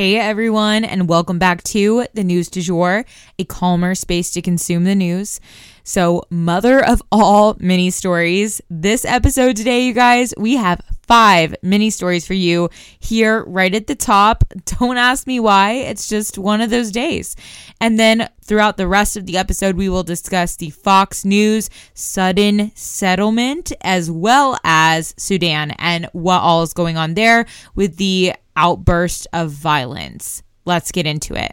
Hey 0.00 0.16
everyone, 0.16 0.86
and 0.86 1.10
welcome 1.10 1.38
back 1.38 1.62
to 1.64 2.06
the 2.14 2.24
News 2.24 2.48
du 2.48 2.62
Jour, 2.62 3.04
a 3.38 3.44
calmer 3.44 3.94
space 3.94 4.30
to 4.30 4.40
consume 4.40 4.84
the 4.84 4.94
news. 4.94 5.40
So, 5.84 6.22
mother 6.30 6.82
of 6.82 7.02
all 7.12 7.54
mini 7.60 7.90
stories, 7.90 8.62
this 8.70 9.04
episode 9.04 9.56
today, 9.56 9.84
you 9.84 9.92
guys, 9.92 10.32
we 10.38 10.56
have 10.56 10.80
five 11.02 11.54
mini 11.62 11.90
stories 11.90 12.26
for 12.26 12.32
you 12.32 12.70
here 12.98 13.44
right 13.44 13.74
at 13.74 13.88
the 13.88 13.94
top. 13.94 14.44
Don't 14.64 14.96
ask 14.96 15.26
me 15.26 15.38
why, 15.38 15.72
it's 15.72 16.08
just 16.08 16.38
one 16.38 16.62
of 16.62 16.70
those 16.70 16.90
days. 16.90 17.36
And 17.78 17.98
then 17.98 18.30
throughout 18.42 18.78
the 18.78 18.88
rest 18.88 19.18
of 19.18 19.26
the 19.26 19.36
episode, 19.36 19.76
we 19.76 19.90
will 19.90 20.02
discuss 20.02 20.56
the 20.56 20.70
Fox 20.70 21.26
News 21.26 21.68
sudden 21.92 22.72
settlement 22.74 23.70
as 23.82 24.10
well 24.10 24.56
as 24.64 25.12
Sudan 25.18 25.72
and 25.72 26.08
what 26.12 26.40
all 26.40 26.62
is 26.62 26.72
going 26.72 26.96
on 26.96 27.12
there 27.12 27.44
with 27.74 27.98
the 27.98 28.32
outburst 28.56 29.26
of 29.32 29.50
violence. 29.50 30.42
Let's 30.64 30.92
get 30.92 31.06
into 31.06 31.34
it. 31.34 31.52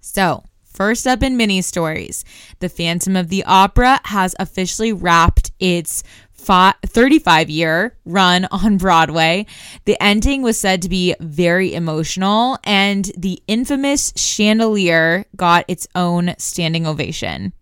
So, 0.00 0.44
first 0.64 1.06
up 1.06 1.22
in 1.22 1.36
mini 1.36 1.62
stories, 1.62 2.24
The 2.58 2.68
Phantom 2.68 3.16
of 3.16 3.28
the 3.28 3.44
Opera 3.44 4.00
has 4.04 4.34
officially 4.38 4.92
wrapped 4.92 5.52
its 5.58 6.02
35 6.34 7.50
year 7.50 7.96
run 8.04 8.46
on 8.50 8.76
Broadway. 8.76 9.46
The 9.84 9.96
ending 10.02 10.42
was 10.42 10.58
said 10.58 10.82
to 10.82 10.88
be 10.88 11.14
very 11.20 11.74
emotional, 11.74 12.58
and 12.64 13.10
the 13.16 13.42
infamous 13.46 14.12
chandelier 14.16 15.24
got 15.36 15.64
its 15.68 15.86
own 15.94 16.34
standing 16.38 16.86
ovation. 16.86 17.52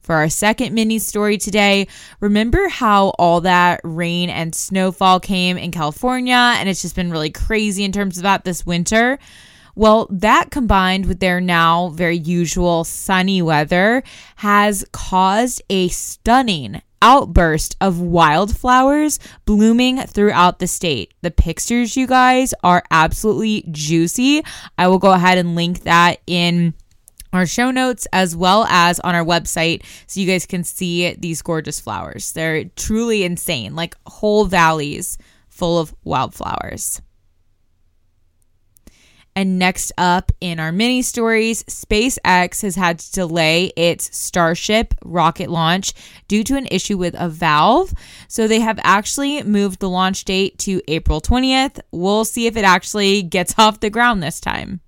For 0.00 0.14
our 0.14 0.28
second 0.28 0.74
mini 0.74 0.98
story 0.98 1.38
today, 1.38 1.86
remember 2.20 2.68
how 2.68 3.08
all 3.18 3.42
that 3.42 3.80
rain 3.84 4.30
and 4.30 4.54
snowfall 4.54 5.20
came 5.20 5.56
in 5.56 5.70
California 5.70 6.34
and 6.34 6.68
it's 6.68 6.82
just 6.82 6.96
been 6.96 7.10
really 7.10 7.30
crazy 7.30 7.84
in 7.84 7.92
terms 7.92 8.16
of 8.16 8.22
that 8.22 8.44
this 8.44 8.64
winter? 8.64 9.18
Well, 9.76 10.08
that 10.10 10.50
combined 10.50 11.06
with 11.06 11.20
their 11.20 11.40
now 11.40 11.88
very 11.90 12.16
usual 12.16 12.84
sunny 12.84 13.40
weather 13.40 14.02
has 14.36 14.84
caused 14.92 15.62
a 15.70 15.88
stunning 15.88 16.82
outburst 17.02 17.76
of 17.80 18.00
wildflowers 18.00 19.18
blooming 19.44 19.98
throughout 19.98 20.58
the 20.58 20.66
state. 20.66 21.14
The 21.22 21.30
pictures, 21.30 21.96
you 21.96 22.06
guys, 22.06 22.52
are 22.62 22.82
absolutely 22.90 23.64
juicy. 23.70 24.42
I 24.76 24.88
will 24.88 24.98
go 24.98 25.12
ahead 25.12 25.38
and 25.38 25.54
link 25.54 25.84
that 25.84 26.20
in 26.26 26.74
our 27.32 27.46
show 27.46 27.70
notes 27.70 28.06
as 28.12 28.34
well 28.34 28.64
as 28.64 29.00
on 29.00 29.14
our 29.14 29.24
website 29.24 29.84
so 30.06 30.20
you 30.20 30.26
guys 30.26 30.46
can 30.46 30.64
see 30.64 31.14
these 31.14 31.42
gorgeous 31.42 31.80
flowers. 31.80 32.32
They're 32.32 32.64
truly 32.76 33.24
insane, 33.24 33.74
like 33.74 33.96
whole 34.06 34.44
valleys 34.44 35.18
full 35.48 35.78
of 35.78 35.94
wildflowers. 36.04 37.02
And 39.36 39.58
next 39.58 39.92
up 39.96 40.32
in 40.40 40.58
our 40.58 40.72
mini 40.72 41.02
stories, 41.02 41.62
SpaceX 41.64 42.62
has 42.62 42.74
had 42.74 42.98
to 42.98 43.12
delay 43.12 43.72
its 43.76 44.14
Starship 44.16 44.92
rocket 45.04 45.48
launch 45.48 45.94
due 46.26 46.42
to 46.44 46.56
an 46.56 46.66
issue 46.70 46.98
with 46.98 47.14
a 47.16 47.28
valve. 47.28 47.94
So 48.26 48.48
they 48.48 48.60
have 48.60 48.80
actually 48.82 49.42
moved 49.44 49.78
the 49.80 49.88
launch 49.88 50.24
date 50.24 50.58
to 50.60 50.82
April 50.88 51.20
20th. 51.20 51.80
We'll 51.92 52.24
see 52.24 52.46
if 52.46 52.56
it 52.56 52.64
actually 52.64 53.22
gets 53.22 53.54
off 53.58 53.80
the 53.80 53.90
ground 53.90 54.22
this 54.22 54.40
time. 54.40 54.80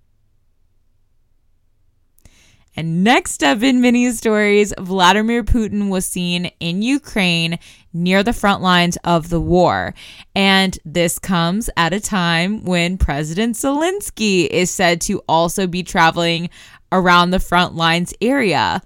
And 2.75 3.05
next 3.05 3.43
up 3.43 3.63
in 3.63 3.81
mini 3.81 4.11
stories, 4.13 4.73
Vladimir 4.79 5.45
Putin 5.45 5.91
was 5.91 6.07
seen 6.07 6.47
in 6.59 6.81
Ukraine 6.81 7.59
near 7.93 8.23
the 8.23 8.33
front 8.33 8.63
lines 8.63 8.97
of 9.05 9.29
the 9.29 9.41
war. 9.41 9.95
And 10.35 10.79
this 10.85 11.19
comes 11.19 11.69
at 11.77 11.93
a 11.93 12.01
time 12.01 12.65
when 12.65 12.97
President 12.97 13.57
Zelensky 13.57 14.47
is 14.47 14.71
said 14.71 15.03
to 15.03 15.23
also 15.29 15.67
be 15.67 15.83
traveling 15.83 16.49
around 16.91 17.31
the 17.31 17.41
front 17.41 17.75
lines 17.75 18.15
area. 18.23 18.81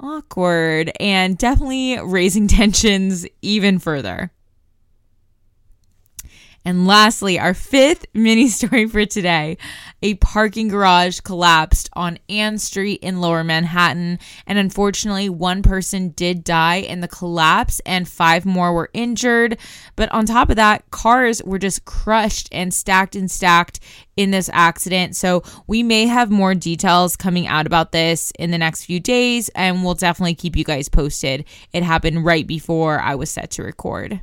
Awkward 0.00 0.90
and 0.98 1.36
definitely 1.36 1.98
raising 2.00 2.48
tensions 2.48 3.26
even 3.42 3.78
further. 3.78 4.30
And 6.66 6.84
lastly, 6.84 7.38
our 7.38 7.54
fifth 7.54 8.06
mini 8.12 8.48
story 8.48 8.88
for 8.88 9.06
today 9.06 9.56
a 10.02 10.14
parking 10.14 10.66
garage 10.66 11.20
collapsed 11.20 11.88
on 11.92 12.18
Ann 12.28 12.58
Street 12.58 12.98
in 13.02 13.20
lower 13.20 13.44
Manhattan. 13.44 14.18
And 14.48 14.58
unfortunately, 14.58 15.28
one 15.28 15.62
person 15.62 16.08
did 16.08 16.42
die 16.42 16.78
in 16.78 17.00
the 17.00 17.08
collapse 17.08 17.80
and 17.86 18.08
five 18.08 18.44
more 18.44 18.72
were 18.74 18.90
injured. 18.92 19.58
But 19.94 20.10
on 20.10 20.26
top 20.26 20.50
of 20.50 20.56
that, 20.56 20.90
cars 20.90 21.40
were 21.44 21.60
just 21.60 21.84
crushed 21.84 22.48
and 22.50 22.74
stacked 22.74 23.14
and 23.14 23.30
stacked 23.30 23.78
in 24.16 24.32
this 24.32 24.50
accident. 24.52 25.14
So 25.14 25.44
we 25.68 25.84
may 25.84 26.06
have 26.06 26.32
more 26.32 26.54
details 26.56 27.14
coming 27.14 27.46
out 27.46 27.68
about 27.68 27.92
this 27.92 28.32
in 28.40 28.50
the 28.50 28.58
next 28.58 28.86
few 28.86 28.98
days, 28.98 29.50
and 29.50 29.84
we'll 29.84 29.94
definitely 29.94 30.34
keep 30.34 30.56
you 30.56 30.64
guys 30.64 30.88
posted. 30.88 31.44
It 31.72 31.84
happened 31.84 32.24
right 32.24 32.46
before 32.46 32.98
I 32.98 33.14
was 33.14 33.30
set 33.30 33.52
to 33.52 33.62
record. 33.62 34.20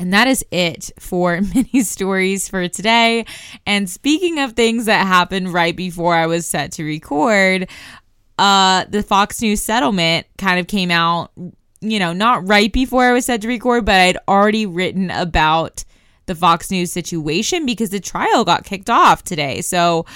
And 0.00 0.14
that 0.14 0.26
is 0.26 0.44
it 0.50 0.90
for 0.98 1.40
mini 1.54 1.82
stories 1.82 2.48
for 2.48 2.66
today. 2.66 3.26
And 3.66 3.88
speaking 3.88 4.40
of 4.40 4.54
things 4.54 4.86
that 4.86 5.06
happened 5.06 5.52
right 5.52 5.76
before 5.76 6.14
I 6.14 6.26
was 6.26 6.46
set 6.46 6.72
to 6.72 6.84
record, 6.84 7.68
uh, 8.38 8.86
the 8.88 9.02
Fox 9.02 9.42
News 9.42 9.62
settlement 9.62 10.26
kind 10.38 10.58
of 10.58 10.66
came 10.66 10.90
out, 10.90 11.30
you 11.82 11.98
know, 11.98 12.14
not 12.14 12.48
right 12.48 12.72
before 12.72 13.04
I 13.04 13.12
was 13.12 13.26
set 13.26 13.42
to 13.42 13.48
record, 13.48 13.84
but 13.84 13.96
I'd 13.96 14.16
already 14.26 14.64
written 14.64 15.10
about 15.10 15.84
the 16.24 16.34
Fox 16.34 16.70
News 16.70 16.90
situation 16.90 17.66
because 17.66 17.90
the 17.90 18.00
trial 18.00 18.44
got 18.44 18.64
kicked 18.64 18.88
off 18.88 19.22
today. 19.22 19.60
So, 19.60 20.06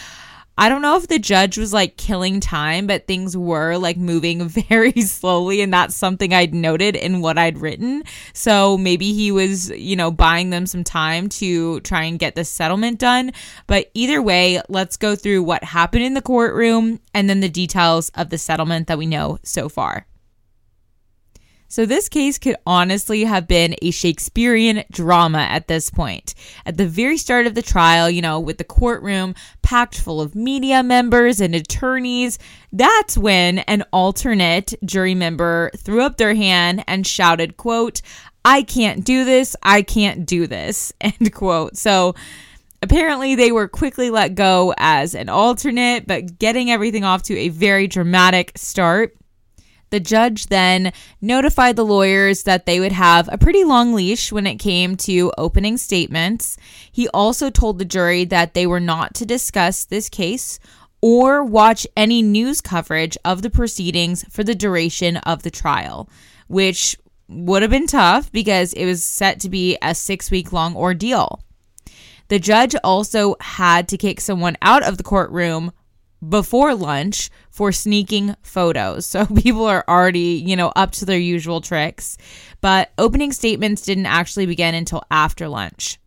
I 0.57 0.69
don't 0.69 0.83
know 0.83 0.97
if 0.97 1.09
the 1.09 1.19
judge 1.19 1.59
was 1.59 1.73
like 1.73 1.97
killing 1.97 2.39
time, 2.39 2.87
but 2.87 3.07
things 3.07 3.37
were 3.37 3.77
like 3.77 3.97
moving 3.97 4.49
very 4.69 5.01
slowly. 5.01 5.61
And 5.61 5.73
that's 5.73 5.97
something 5.97 6.33
I'd 6.33 6.55
noted 6.55 6.95
in 6.97 7.21
what 7.21 7.39
I'd 7.39 7.59
written. 7.59 8.05
So 8.33 8.79
maybe 8.79 9.13
he 9.13 9.33
was, 9.33 9.71
you 9.71 9.97
know, 9.97 10.11
buying 10.11 10.51
them 10.51 10.67
some 10.67 10.85
time 10.85 11.29
to 11.31 11.81
try 11.81 12.05
and 12.05 12.19
get 12.19 12.37
the 12.37 12.45
settlement 12.45 13.01
done. 13.01 13.33
But 13.67 13.91
either 13.95 14.23
way, 14.23 14.61
let's 14.69 14.97
go 14.97 15.17
through 15.17 15.43
what 15.43 15.65
happened 15.65 16.05
in 16.05 16.15
the 16.15 16.23
courtroom 16.23 17.01
and 17.13 17.29
then 17.29 17.41
the 17.41 17.49
details 17.49 18.11
of 18.11 18.31
the 18.31 18.39
settlement 18.39 18.87
that 18.87 18.99
we 18.99 19.07
know 19.07 19.39
so 19.43 19.69
far. 19.69 20.07
So, 21.69 21.87
this 21.87 22.09
case 22.09 22.39
could 22.39 22.57
honestly 22.67 23.25
have 23.25 23.49
been 23.49 23.75
a 23.83 23.91
Shakespearean 23.91 24.85
drama 24.93 25.39
at 25.39 25.67
this 25.67 25.91
point. 25.91 26.35
At 26.65 26.77
the 26.77 26.87
very 26.87 27.17
start 27.17 27.47
of 27.47 27.55
the 27.55 27.63
trial, 27.63 28.09
you 28.09 28.23
know, 28.23 28.39
with 28.39 28.59
the 28.59 28.65
courtroom 28.65 29.35
packed 29.63 29.99
full 29.99 30.21
of 30.21 30.35
media 30.35 30.83
members 30.83 31.41
and 31.41 31.55
attorneys, 31.55 32.39
that's 32.73 33.19
when 33.19 33.61
an 33.61 33.85
alternate 33.93 34.75
jury 34.85 35.15
member 35.15 35.71
threw 35.77 36.03
up 36.03 36.17
their 36.17 36.35
hand 36.35 36.85
and 36.87 37.07
shouted, 37.07 37.57
quote, 37.57 38.03
I 38.45 38.63
can't 38.63 39.05
do 39.05 39.25
this, 39.25 39.57
I 39.63 39.83
can't 39.83 40.27
do 40.27 40.47
this, 40.47 40.93
end 41.01 41.33
quote. 41.33 41.77
So, 41.77 42.15
Apparently, 42.85 43.35
they 43.35 43.51
were 43.51 43.67
quickly 43.67 44.11
let 44.11 44.35
go 44.35 44.75
as 44.77 45.15
an 45.15 45.31
alternate, 45.31 46.07
but 46.07 46.39
getting 46.39 46.71
everything 46.71 47.03
off 47.03 47.23
to 47.23 47.39
a 47.39 47.49
very 47.49 47.87
dramatic 47.87 48.53
start. 48.57 49.17
The 49.95 50.01
judge 50.01 50.49
then 50.49 50.93
notified 51.21 51.77
the 51.77 51.85
lawyers 51.85 52.43
that 52.43 52.67
they 52.67 52.81
would 52.81 52.91
have 52.91 53.29
a 53.31 53.39
pretty 53.39 53.63
long 53.63 53.95
leash 53.95 54.33
when 54.33 54.45
it 54.45 54.57
came 54.57 54.97
to 54.97 55.33
opening 55.39 55.77
statements. 55.77 56.57
He 56.91 57.07
also 57.11 57.49
told 57.49 57.79
the 57.79 57.85
jury 57.85 58.25
that 58.25 58.55
they 58.55 58.67
were 58.67 58.81
not 58.81 59.15
to 59.15 59.25
discuss 59.25 59.85
this 59.85 60.09
case 60.09 60.59
or 61.01 61.45
watch 61.45 61.87
any 61.97 62.23
news 62.23 62.61
coverage 62.61 63.17
of 63.25 63.43
the 63.43 63.51
proceedings 63.51 64.25
for 64.31 64.43
the 64.43 64.57
duration 64.57 65.19
of 65.19 65.45
the 65.45 65.51
trial, 65.53 66.11
which 66.49 66.97
would 67.29 67.63
have 67.63 67.71
been 67.71 67.87
tough 67.87 68.33
because 68.33 68.73
it 68.73 68.87
was 68.87 69.05
set 69.05 69.39
to 69.43 69.49
be 69.49 69.79
a 69.81 69.95
six 69.95 70.29
week 70.29 70.53
long 70.53 70.75
ordeal. 70.75 71.41
The 72.27 72.41
judge 72.41 72.75
also 72.83 73.37
had 73.39 73.87
to 73.91 73.97
kick 73.97 74.21
someone 74.21 74.57
out 74.61 74.83
of 74.83 74.97
the 74.97 75.05
courtroom 75.05 75.71
before 76.29 76.75
lunch 76.75 77.31
for 77.51 77.73
sneaking 77.73 78.37
photos. 78.43 79.07
So 79.15 79.27
people 79.27 79.65
are 79.67 79.85
already, 79.87 80.43
you 80.45 80.57
know, 80.57 80.73
up 80.75 80.91
to 80.93 81.05
their 81.05 81.19
usual 81.19 81.61
tricks. 81.61 82.17
But 82.61 82.91
opening 82.99 83.31
statements 83.31 83.83
didn't 83.83 84.07
actually 84.07 84.47
begin 84.47 84.75
until 84.75 85.05
after 85.09 85.49
lunch. 85.49 85.99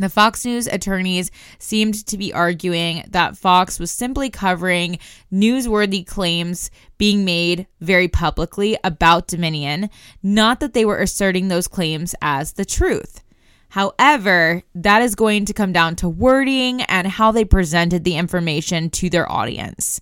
The 0.00 0.08
Fox 0.08 0.44
News 0.44 0.68
attorneys 0.68 1.30
seemed 1.58 2.06
to 2.06 2.16
be 2.16 2.32
arguing 2.32 3.04
that 3.10 3.36
Fox 3.36 3.80
was 3.80 3.90
simply 3.90 4.30
covering 4.30 4.98
newsworthy 5.32 6.06
claims 6.06 6.70
being 6.98 7.24
made 7.24 7.66
very 7.80 8.06
publicly 8.06 8.78
about 8.84 9.26
Dominion, 9.26 9.90
not 10.22 10.60
that 10.60 10.72
they 10.72 10.84
were 10.84 10.98
asserting 10.98 11.48
those 11.48 11.66
claims 11.66 12.14
as 12.22 12.52
the 12.52 12.64
truth. 12.64 13.22
However, 13.68 14.62
that 14.74 15.02
is 15.02 15.14
going 15.14 15.44
to 15.46 15.52
come 15.52 15.72
down 15.72 15.96
to 15.96 16.08
wording 16.08 16.82
and 16.82 17.06
how 17.06 17.32
they 17.32 17.44
presented 17.44 18.04
the 18.04 18.16
information 18.16 18.90
to 18.90 19.10
their 19.10 19.30
audience. 19.30 20.00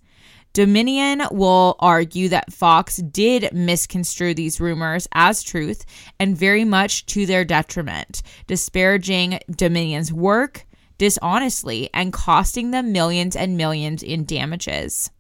Dominion 0.53 1.23
will 1.33 1.77
argue 1.81 2.31
that 2.31 2.53
Fox 2.53 2.97
did 2.97 3.53
misconstrue 3.53 4.33
these 4.33 4.59
rumors 4.61 5.07
as 5.13 5.43
truth 5.43 5.85
and 6.19 6.37
very 6.37 6.65
much 6.65 7.05
to 7.07 7.27
their 7.27 7.45
detriment, 7.45 8.23
disparaging 8.47 9.41
Dominion's 9.51 10.13
work 10.13 10.65
dishonestly 10.99 11.91
and 11.93 12.13
costing 12.13 12.71
them 12.71 12.93
millions 12.93 13.37
and 13.37 13.57
millions 13.57 14.03
in 14.03 14.25
damages. 14.25 15.11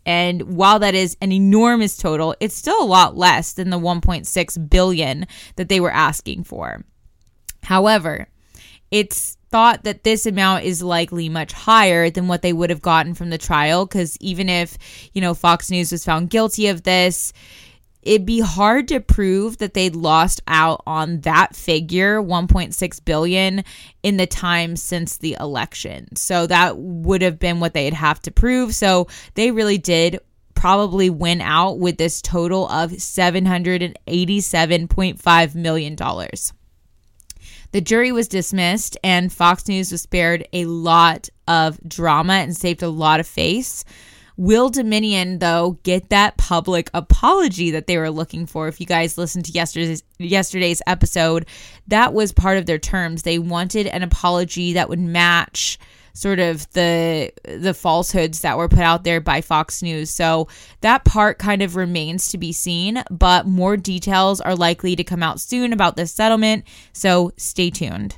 And 0.05 0.57
while 0.57 0.79
that 0.79 0.95
is 0.95 1.15
an 1.21 1.31
enormous 1.31 1.95
total, 1.95 2.35
it's 2.41 2.55
still 2.55 2.83
a 2.83 2.85
lot 2.85 3.15
less 3.15 3.53
than 3.53 3.69
the 3.69 3.79
1.6 3.79 4.69
billion 4.69 5.27
that 5.55 5.69
they 5.69 5.79
were 5.79 5.93
asking 5.93 6.43
for. 6.43 6.83
However, 7.63 8.27
it's 8.91 9.37
thought 9.49 9.85
that 9.85 10.03
this 10.03 10.25
amount 10.25 10.65
is 10.65 10.83
likely 10.83 11.29
much 11.29 11.53
higher 11.53 12.09
than 12.09 12.27
what 12.27 12.41
they 12.41 12.51
would 12.51 12.69
have 12.69 12.81
gotten 12.81 13.13
from 13.13 13.29
the 13.29 13.37
trial 13.37 13.85
because 13.85 14.17
even 14.19 14.49
if, 14.49 14.77
you 15.13 15.21
know, 15.21 15.33
Fox 15.33 15.71
News 15.71 15.89
was 15.91 16.03
found 16.03 16.29
guilty 16.29 16.67
of 16.67 16.83
this, 16.83 17.31
it'd 18.03 18.25
be 18.25 18.39
hard 18.39 18.87
to 18.89 18.99
prove 18.99 19.59
that 19.59 19.73
they'd 19.73 19.95
lost 19.95 20.41
out 20.47 20.83
on 20.85 21.21
that 21.21 21.55
figure 21.55 22.21
1.6 22.21 23.05
billion 23.05 23.63
in 24.03 24.17
the 24.17 24.27
time 24.27 24.75
since 24.75 25.17
the 25.17 25.37
election. 25.39 26.15
So 26.15 26.45
that 26.47 26.77
would 26.77 27.21
have 27.21 27.39
been 27.39 27.59
what 27.59 27.73
they'd 27.73 27.93
have 27.93 28.21
to 28.23 28.31
prove. 28.31 28.75
So 28.75 29.07
they 29.35 29.51
really 29.51 29.77
did 29.77 30.19
probably 30.53 31.09
win 31.09 31.39
out 31.41 31.79
with 31.79 31.97
this 31.97 32.21
total 32.21 32.67
of 32.69 32.91
787.5 32.91 35.55
million 35.55 35.95
dollars. 35.95 36.53
The 37.71 37.81
jury 37.81 38.11
was 38.11 38.27
dismissed 38.27 38.97
and 39.03 39.31
Fox 39.31 39.67
News 39.67 39.91
was 39.91 40.01
spared 40.01 40.47
a 40.51 40.65
lot 40.65 41.29
of 41.47 41.79
drama 41.87 42.33
and 42.33 42.55
saved 42.55 42.83
a 42.83 42.89
lot 42.89 43.19
of 43.19 43.27
face. 43.27 43.85
Will 44.37 44.69
Dominion, 44.69 45.39
though, 45.39 45.77
get 45.83 46.09
that 46.09 46.37
public 46.37 46.89
apology 46.93 47.71
that 47.71 47.87
they 47.87 47.97
were 47.97 48.09
looking 48.09 48.45
for? 48.45 48.67
If 48.67 48.79
you 48.79 48.85
guys 48.85 49.17
listened 49.17 49.45
to 49.45 49.51
yesterday's 49.51 50.03
yesterday's 50.17 50.81
episode, 50.87 51.45
that 51.87 52.13
was 52.13 52.31
part 52.31 52.57
of 52.57 52.65
their 52.65 52.79
terms. 52.79 53.23
They 53.23 53.39
wanted 53.39 53.87
an 53.87 54.03
apology 54.03 54.73
that 54.73 54.89
would 54.89 54.99
match 54.99 55.77
sort 56.13 56.39
of 56.39 56.69
the 56.73 57.31
the 57.43 57.73
falsehoods 57.73 58.41
that 58.41 58.57
were 58.57 58.69
put 58.69 58.79
out 58.79 59.03
there 59.03 59.21
by 59.21 59.41
Fox 59.41 59.81
News. 59.81 60.09
So 60.09 60.47
that 60.81 61.05
part 61.05 61.39
kind 61.39 61.61
of 61.61 61.75
remains 61.75 62.29
to 62.29 62.37
be 62.37 62.51
seen, 62.51 63.03
but 63.09 63.47
more 63.47 63.77
details 63.77 64.41
are 64.41 64.55
likely 64.55 64.95
to 64.95 65.03
come 65.03 65.23
out 65.23 65.39
soon 65.39 65.73
about 65.73 65.95
this 65.95 66.11
settlement, 66.11 66.65
so 66.93 67.31
stay 67.37 67.69
tuned. 67.69 68.17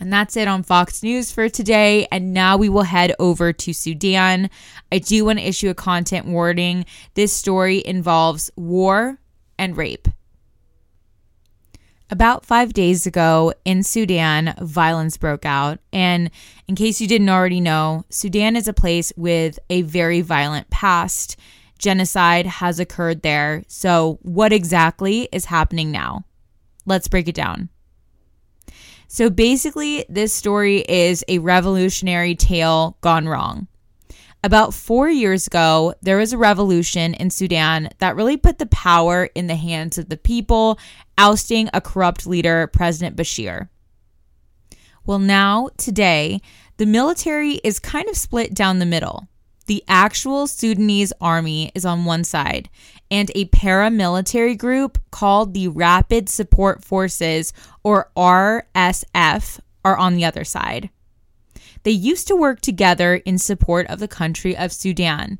And 0.00 0.12
that's 0.12 0.36
it 0.36 0.48
on 0.48 0.62
Fox 0.62 1.02
News 1.02 1.32
for 1.32 1.48
today. 1.48 2.06
And 2.12 2.32
now 2.32 2.56
we 2.56 2.68
will 2.68 2.82
head 2.82 3.14
over 3.18 3.52
to 3.52 3.72
Sudan. 3.72 4.48
I 4.92 4.98
do 4.98 5.24
want 5.24 5.38
to 5.38 5.48
issue 5.48 5.70
a 5.70 5.74
content 5.74 6.26
warning. 6.26 6.84
This 7.14 7.32
story 7.32 7.82
involves 7.84 8.50
war 8.56 9.18
and 9.58 9.76
rape. 9.76 10.08
About 12.10 12.46
five 12.46 12.72
days 12.72 13.06
ago 13.06 13.52
in 13.66 13.82
Sudan, 13.82 14.54
violence 14.62 15.18
broke 15.18 15.44
out. 15.44 15.78
And 15.92 16.30
in 16.66 16.74
case 16.74 17.00
you 17.00 17.06
didn't 17.06 17.28
already 17.28 17.60
know, 17.60 18.04
Sudan 18.08 18.56
is 18.56 18.66
a 18.66 18.72
place 18.72 19.12
with 19.16 19.58
a 19.68 19.82
very 19.82 20.22
violent 20.22 20.70
past. 20.70 21.36
Genocide 21.78 22.46
has 22.46 22.80
occurred 22.80 23.22
there. 23.22 23.62
So, 23.68 24.18
what 24.22 24.52
exactly 24.52 25.28
is 25.32 25.44
happening 25.44 25.92
now? 25.92 26.24
Let's 26.86 27.08
break 27.08 27.28
it 27.28 27.34
down. 27.34 27.68
So 29.10 29.30
basically, 29.30 30.04
this 30.10 30.34
story 30.34 30.84
is 30.86 31.24
a 31.28 31.38
revolutionary 31.38 32.34
tale 32.34 32.98
gone 33.00 33.26
wrong. 33.26 33.66
About 34.44 34.74
four 34.74 35.08
years 35.08 35.46
ago, 35.46 35.94
there 36.02 36.18
was 36.18 36.34
a 36.34 36.38
revolution 36.38 37.14
in 37.14 37.30
Sudan 37.30 37.88
that 37.98 38.14
really 38.14 38.36
put 38.36 38.58
the 38.58 38.66
power 38.66 39.24
in 39.34 39.46
the 39.46 39.56
hands 39.56 39.96
of 39.96 40.10
the 40.10 40.18
people, 40.18 40.78
ousting 41.16 41.70
a 41.72 41.80
corrupt 41.80 42.26
leader, 42.26 42.66
President 42.66 43.16
Bashir. 43.16 43.70
Well, 45.06 45.18
now, 45.18 45.70
today, 45.78 46.40
the 46.76 46.86
military 46.86 47.54
is 47.64 47.80
kind 47.80 48.08
of 48.10 48.16
split 48.16 48.52
down 48.54 48.78
the 48.78 48.86
middle. 48.86 49.26
The 49.66 49.82
actual 49.88 50.46
Sudanese 50.46 51.14
army 51.20 51.72
is 51.74 51.84
on 51.84 52.04
one 52.04 52.24
side, 52.24 52.68
and 53.10 53.30
a 53.34 53.46
paramilitary 53.46 54.56
group 54.56 54.98
called 55.10 55.54
the 55.54 55.68
Rapid 55.68 56.28
Support 56.28 56.84
Forces, 56.84 57.52
or 57.82 58.10
RSF, 58.16 59.60
are 59.84 59.96
on 59.96 60.14
the 60.14 60.24
other 60.24 60.44
side. 60.44 60.90
They 61.84 61.92
used 61.92 62.28
to 62.28 62.36
work 62.36 62.60
together 62.60 63.16
in 63.16 63.38
support 63.38 63.86
of 63.86 64.00
the 64.00 64.08
country 64.08 64.56
of 64.56 64.72
Sudan, 64.72 65.38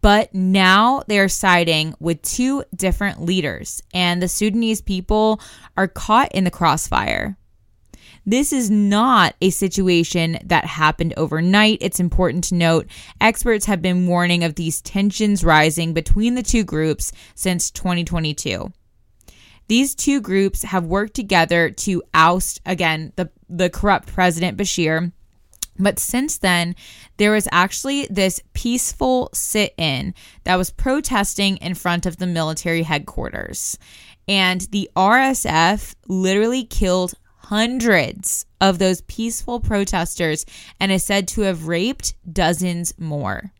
But 0.00 0.32
now 0.32 1.02
they 1.08 1.18
are 1.18 1.28
siding 1.28 1.94
with 1.98 2.22
two 2.22 2.64
different 2.74 3.20
leaders, 3.22 3.82
and 3.92 4.22
the 4.22 4.28
Sudanese 4.28 4.80
people 4.80 5.40
are 5.76 5.88
caught 5.88 6.32
in 6.32 6.44
the 6.44 6.50
crossfire. 6.50 7.36
This 8.28 8.52
is 8.52 8.70
not 8.70 9.34
a 9.40 9.48
situation 9.48 10.38
that 10.44 10.66
happened 10.66 11.14
overnight. 11.16 11.78
It's 11.80 11.98
important 11.98 12.44
to 12.44 12.56
note 12.56 12.86
experts 13.22 13.64
have 13.64 13.80
been 13.80 14.06
warning 14.06 14.44
of 14.44 14.54
these 14.54 14.82
tensions 14.82 15.42
rising 15.42 15.94
between 15.94 16.34
the 16.34 16.42
two 16.42 16.62
groups 16.62 17.10
since 17.34 17.70
2022. 17.70 18.70
These 19.68 19.94
two 19.94 20.20
groups 20.20 20.62
have 20.64 20.84
worked 20.84 21.14
together 21.14 21.70
to 21.70 22.02
oust, 22.12 22.60
again, 22.66 23.14
the, 23.16 23.30
the 23.48 23.70
corrupt 23.70 24.08
President 24.08 24.58
Bashir. 24.58 25.10
But 25.78 25.98
since 25.98 26.36
then, 26.36 26.76
there 27.16 27.32
was 27.32 27.48
actually 27.50 28.08
this 28.10 28.42
peaceful 28.52 29.30
sit 29.32 29.72
in 29.78 30.12
that 30.44 30.56
was 30.56 30.70
protesting 30.70 31.56
in 31.56 31.74
front 31.74 32.04
of 32.04 32.18
the 32.18 32.26
military 32.26 32.82
headquarters. 32.82 33.78
And 34.28 34.60
the 34.70 34.90
RSF 34.94 35.94
literally 36.08 36.64
killed 36.64 37.14
hundreds 37.48 38.44
of 38.60 38.78
those 38.78 39.00
peaceful 39.02 39.58
protesters 39.58 40.44
and 40.78 40.92
is 40.92 41.02
said 41.02 41.26
to 41.26 41.40
have 41.40 41.66
raped 41.66 42.12
dozens 42.30 42.92
more. 42.98 43.52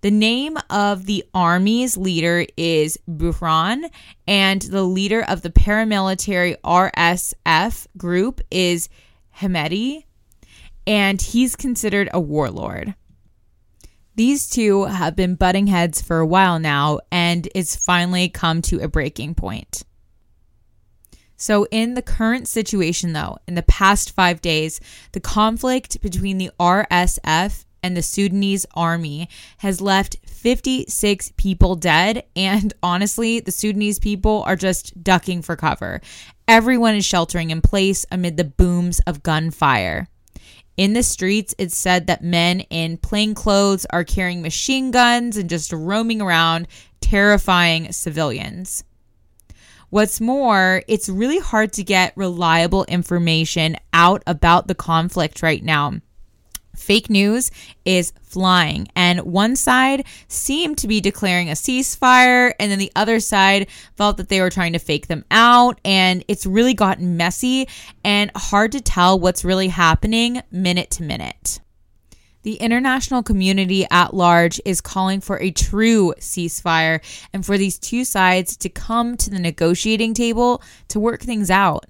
The 0.00 0.10
name 0.10 0.58
of 0.68 1.06
the 1.06 1.24
army's 1.32 1.96
leader 1.96 2.46
is 2.56 2.98
Burhan, 3.08 3.88
and 4.26 4.62
the 4.62 4.82
leader 4.82 5.22
of 5.22 5.42
the 5.42 5.50
paramilitary 5.50 6.56
RSF 6.64 7.86
group 7.96 8.40
is 8.50 8.88
Hemedti, 9.38 10.04
and 10.84 11.22
he's 11.22 11.54
considered 11.54 12.08
a 12.12 12.18
warlord. 12.18 12.96
These 14.16 14.50
two 14.50 14.86
have 14.86 15.14
been 15.14 15.36
butting 15.36 15.68
heads 15.68 16.02
for 16.02 16.18
a 16.18 16.26
while 16.26 16.58
now, 16.58 16.98
and 17.12 17.48
it's 17.54 17.76
finally 17.76 18.28
come 18.28 18.62
to 18.62 18.80
a 18.80 18.88
breaking 18.88 19.36
point. 19.36 19.84
So, 21.40 21.66
in 21.70 21.94
the 21.94 22.02
current 22.02 22.46
situation, 22.48 23.14
though, 23.14 23.38
in 23.48 23.54
the 23.54 23.62
past 23.62 24.14
five 24.14 24.42
days, 24.42 24.78
the 25.12 25.20
conflict 25.20 26.02
between 26.02 26.36
the 26.36 26.50
RSF 26.60 27.64
and 27.82 27.96
the 27.96 28.02
Sudanese 28.02 28.66
army 28.74 29.26
has 29.56 29.80
left 29.80 30.18
56 30.26 31.32
people 31.38 31.76
dead. 31.76 32.24
And 32.36 32.74
honestly, 32.82 33.40
the 33.40 33.52
Sudanese 33.52 33.98
people 33.98 34.42
are 34.46 34.54
just 34.54 35.02
ducking 35.02 35.40
for 35.40 35.56
cover. 35.56 36.02
Everyone 36.46 36.94
is 36.94 37.06
sheltering 37.06 37.48
in 37.48 37.62
place 37.62 38.04
amid 38.12 38.36
the 38.36 38.44
booms 38.44 39.00
of 39.06 39.22
gunfire. 39.22 40.08
In 40.76 40.92
the 40.92 41.02
streets, 41.02 41.54
it's 41.56 41.74
said 41.74 42.06
that 42.08 42.22
men 42.22 42.60
in 42.68 42.98
plain 42.98 43.32
clothes 43.34 43.86
are 43.88 44.04
carrying 44.04 44.42
machine 44.42 44.90
guns 44.90 45.38
and 45.38 45.48
just 45.48 45.72
roaming 45.72 46.20
around, 46.20 46.68
terrifying 47.00 47.92
civilians. 47.92 48.84
What's 49.90 50.20
more, 50.20 50.82
it's 50.88 51.08
really 51.08 51.40
hard 51.40 51.72
to 51.74 51.84
get 51.84 52.16
reliable 52.16 52.84
information 52.84 53.76
out 53.92 54.22
about 54.26 54.68
the 54.68 54.74
conflict 54.74 55.42
right 55.42 55.62
now 55.62 56.00
fake 56.80 57.10
news 57.10 57.50
is 57.84 58.12
flying. 58.22 58.88
And 58.96 59.20
one 59.20 59.54
side 59.54 60.06
seemed 60.28 60.78
to 60.78 60.88
be 60.88 61.00
declaring 61.00 61.48
a 61.48 61.52
ceasefire, 61.52 62.52
and 62.58 62.70
then 62.70 62.78
the 62.78 62.92
other 62.96 63.20
side 63.20 63.68
felt 63.96 64.16
that 64.16 64.28
they 64.28 64.40
were 64.40 64.50
trying 64.50 64.72
to 64.72 64.78
fake 64.78 65.06
them 65.06 65.24
out. 65.30 65.80
And 65.84 66.24
it's 66.26 66.46
really 66.46 66.74
gotten 66.74 67.16
messy 67.16 67.68
and 68.04 68.30
hard 68.34 68.72
to 68.72 68.80
tell 68.80 69.18
what's 69.18 69.44
really 69.44 69.68
happening 69.68 70.42
minute 70.50 70.90
to 70.92 71.02
minute. 71.02 71.60
The 72.42 72.54
international 72.54 73.22
community 73.22 73.86
at 73.90 74.14
large 74.14 74.60
is 74.64 74.80
calling 74.80 75.20
for 75.20 75.38
a 75.40 75.50
true 75.50 76.14
ceasefire 76.18 77.00
and 77.32 77.44
for 77.44 77.58
these 77.58 77.78
two 77.78 78.04
sides 78.04 78.56
to 78.58 78.68
come 78.68 79.16
to 79.18 79.30
the 79.30 79.38
negotiating 79.38 80.14
table 80.14 80.62
to 80.88 80.98
work 80.98 81.20
things 81.20 81.50
out. 81.50 81.86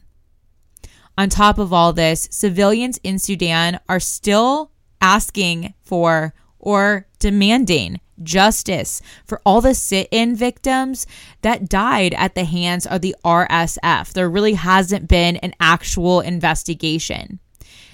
On 1.17 1.29
top 1.29 1.59
of 1.59 1.73
all 1.73 1.93
this, 1.93 2.29
civilians 2.33 2.99
in 3.05 3.19
Sudan 3.19 3.79
are 3.89 4.01
still 4.01 4.73
asking 5.01 5.75
for 5.83 6.35
or 6.59 7.07
demanding 7.19 8.01
justice 8.23 9.01
for 9.25 9.41
all 9.47 9.61
the 9.61 9.75
sit 9.75 10.09
in 10.11 10.35
victims 10.35 11.07
that 11.43 11.69
died 11.69 12.13
at 12.15 12.35
the 12.35 12.45
hands 12.45 12.87
of 12.87 13.01
the 13.01 13.15
RSF. 13.25 14.13
There 14.13 14.29
really 14.29 14.55
hasn't 14.55 15.09
been 15.09 15.37
an 15.37 15.55
actual 15.61 16.21
investigation. 16.21 17.39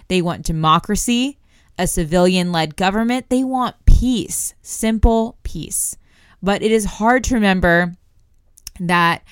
They 0.09 0.23
want 0.23 0.47
democracy, 0.47 1.39
a 1.79 1.87
civilian 1.87 2.53
led 2.53 2.77
government. 2.77 3.29
They 3.29 3.45
want 3.45 3.77
peace, 3.87 4.55
simple 4.63 5.39
peace. 5.43 5.97
But 6.43 6.63
it 6.63 6.73
is 6.73 6.85
hard 6.85 7.25
to 7.25 7.35
remember 7.35 7.95
that 8.81 9.23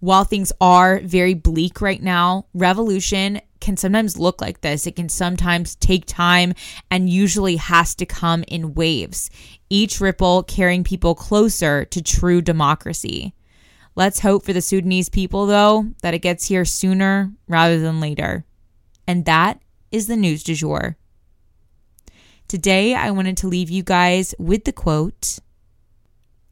while 0.00 0.24
things 0.24 0.52
are 0.60 1.00
very 1.00 1.34
bleak 1.34 1.80
right 1.80 2.02
now, 2.02 2.46
revolution 2.52 3.40
can 3.60 3.76
sometimes 3.78 4.18
look 4.18 4.40
like 4.40 4.60
this. 4.60 4.86
It 4.86 4.96
can 4.96 5.08
sometimes 5.08 5.76
take 5.76 6.04
time 6.04 6.52
and 6.90 7.08
usually 7.08 7.56
has 7.56 7.94
to 7.94 8.04
come 8.04 8.44
in 8.46 8.74
waves, 8.74 9.30
each 9.70 10.00
ripple 10.00 10.42
carrying 10.42 10.84
people 10.84 11.14
closer 11.14 11.86
to 11.86 12.02
true 12.02 12.42
democracy. 12.42 13.34
Let's 13.96 14.20
hope 14.20 14.44
for 14.44 14.52
the 14.52 14.60
Sudanese 14.60 15.08
people, 15.08 15.46
though, 15.46 15.86
that 16.02 16.12
it 16.12 16.18
gets 16.18 16.48
here 16.48 16.64
sooner 16.64 17.32
rather 17.48 17.80
than 17.80 18.00
later. 18.00 18.44
And 19.06 19.24
that 19.24 19.60
is 19.90 20.06
the 20.06 20.16
news 20.16 20.42
du 20.42 20.54
jour. 20.54 20.98
Today, 22.46 22.94
I 22.94 23.10
wanted 23.10 23.38
to 23.38 23.48
leave 23.48 23.70
you 23.70 23.82
guys 23.82 24.34
with 24.38 24.64
the 24.64 24.72
quote 24.72 25.38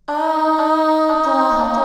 Oklahoma. 0.06 1.83